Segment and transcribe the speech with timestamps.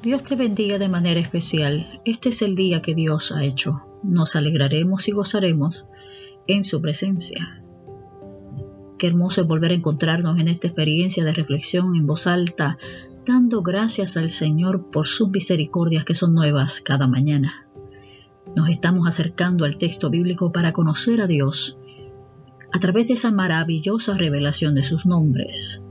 [0.00, 2.00] Dios te bendiga de manera especial.
[2.04, 3.80] Este es el día que Dios ha hecho.
[4.04, 5.86] Nos alegraremos y gozaremos
[6.46, 7.64] en su presencia.
[8.96, 12.78] Qué hermoso es volver a encontrarnos en esta experiencia de reflexión en voz alta,
[13.26, 17.68] dando gracias al Señor por sus misericordias que son nuevas cada mañana.
[18.54, 21.76] Nos estamos acercando al texto bíblico para conocer a Dios
[22.72, 25.82] a través de esa maravillosa revelación de sus nombres.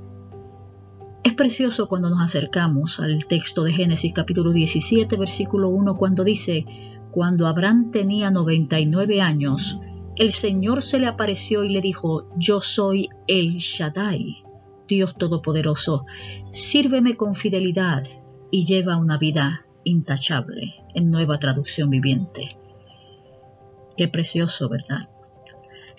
[1.38, 6.66] Precioso cuando nos acercamos al texto de Génesis capítulo 17 versículo 1 cuando dice,
[7.12, 9.80] cuando Abraham tenía 99 años,
[10.16, 14.44] el Señor se le apareció y le dijo, yo soy el Shaddai,
[14.88, 16.06] Dios Todopoderoso,
[16.52, 18.04] sírveme con fidelidad
[18.50, 22.58] y lleva una vida intachable, en nueva traducción viviente.
[23.96, 25.08] Qué precioso, ¿verdad?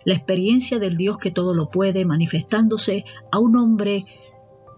[0.05, 4.05] La experiencia del Dios que todo lo puede manifestándose a un hombre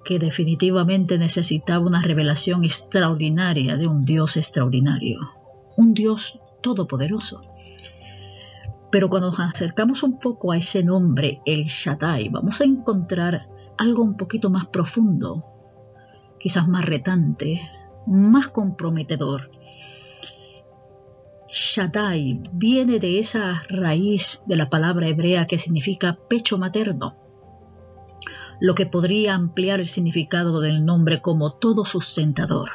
[0.04, 5.20] que definitivamente necesitaba una revelación extraordinaria de un Dios extraordinario,
[5.76, 7.42] un Dios todopoderoso.
[8.90, 14.02] Pero cuando nos acercamos un poco a ese nombre, el Shaddai, vamos a encontrar algo
[14.02, 15.44] un poquito más profundo,
[16.38, 17.60] quizás más retante,
[18.06, 19.50] más comprometedor.
[21.48, 27.29] Shaddai viene de esa raíz de la palabra hebrea que significa pecho materno
[28.60, 32.70] lo que podría ampliar el significado del nombre como todo sustentador.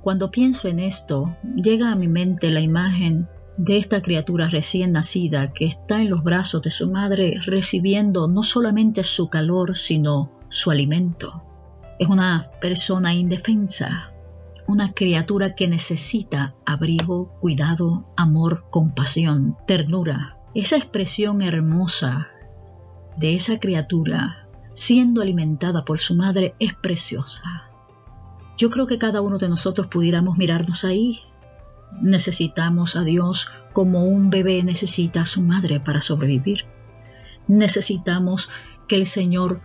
[0.00, 5.52] Cuando pienso en esto, llega a mi mente la imagen de esta criatura recién nacida
[5.52, 10.70] que está en los brazos de su madre recibiendo no solamente su calor, sino su
[10.70, 11.42] alimento.
[11.98, 14.12] Es una persona indefensa,
[14.66, 20.38] una criatura que necesita abrigo, cuidado, amor, compasión, ternura.
[20.54, 22.28] Esa expresión hermosa
[23.16, 24.45] de esa criatura
[24.76, 27.64] siendo alimentada por su madre es preciosa.
[28.58, 31.20] Yo creo que cada uno de nosotros pudiéramos mirarnos ahí.
[32.00, 36.66] Necesitamos a Dios como un bebé necesita a su madre para sobrevivir.
[37.48, 38.50] Necesitamos
[38.86, 39.60] que el Señor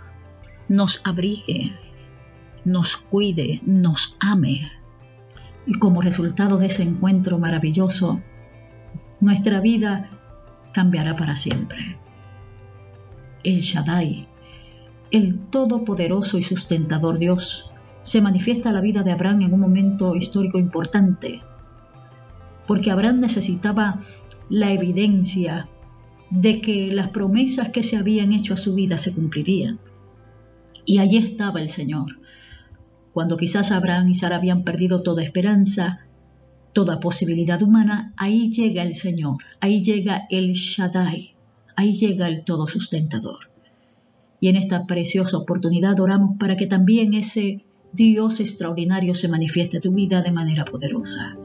[0.69, 1.73] nos abrigue,
[2.63, 4.71] nos cuide, nos ame.
[5.65, 8.21] Y como resultado de ese encuentro maravilloso,
[9.19, 10.09] nuestra vida
[10.73, 11.97] cambiará para siempre.
[13.43, 14.27] El Shaddai,
[15.11, 17.69] el todopoderoso y sustentador Dios
[18.01, 21.41] se manifiesta la vida de Abraham en un momento histórico importante,
[22.65, 23.99] porque Abraham necesitaba
[24.49, 25.67] la evidencia
[26.29, 29.79] de que las promesas que se habían hecho a su vida se cumplirían.
[30.85, 32.19] Y allí estaba el Señor.
[33.13, 36.07] Cuando quizás Abraham y Sara habían perdido toda esperanza,
[36.73, 41.35] toda posibilidad humana, ahí llega el Señor, ahí llega el Shaddai,
[41.75, 43.50] ahí llega el todo sustentador.
[44.41, 47.63] Y en esta preciosa oportunidad oramos para que también ese
[47.93, 51.37] Dios extraordinario se manifieste en tu vida de manera poderosa,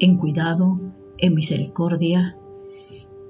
[0.00, 0.80] en cuidado,
[1.18, 2.36] en misericordia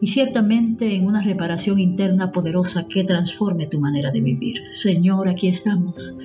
[0.01, 4.67] y ciertamente en una reparación interna poderosa que transforme tu manera de vivir.
[4.67, 6.17] Señor, aquí estamos.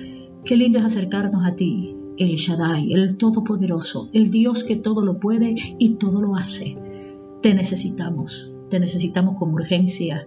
[0.44, 5.20] Qué lindo es acercarnos a ti, el Shaddai, el Todopoderoso, el Dios que todo lo
[5.20, 6.78] puede y todo lo hace.
[7.42, 10.26] Te necesitamos, te necesitamos con urgencia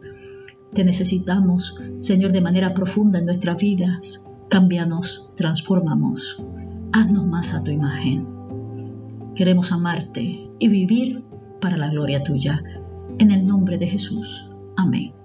[0.74, 4.24] te necesitamos, Señor, de manera profunda en nuestras vidas.
[4.50, 6.44] Cámbianos, transformamos.
[6.94, 8.28] Haznos más a tu imagen.
[9.36, 11.24] Queremos amarte y vivir
[11.62, 12.64] para la gloria tuya.
[13.18, 14.50] En el nombre de Jesús.
[14.78, 15.21] Amén.